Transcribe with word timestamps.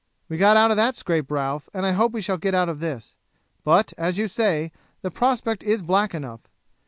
"We 0.27 0.37
got 0.39 0.57
out 0.57 0.71
of 0.71 0.77
that 0.77 0.95
scrape, 0.95 1.29
Ralph, 1.29 1.69
and 1.75 1.85
I 1.85 1.91
hope 1.91 2.11
we 2.11 2.21
shall 2.23 2.39
get 2.39 2.55
out 2.55 2.69
of 2.69 2.79
this, 2.79 3.15
but, 3.63 3.93
as 3.99 4.17
you 4.17 4.27
say, 4.27 4.71
the 5.03 5.11
prospect 5.11 5.61
is 5.61 5.83
black 5.83 6.15
enough. 6.15 6.41